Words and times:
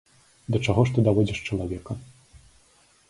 Да 0.53 0.61
чаго 0.71 0.85
ж 0.87 0.95
ты 0.95 1.05
даводзіш 1.07 1.39
чалавека! 1.47 2.01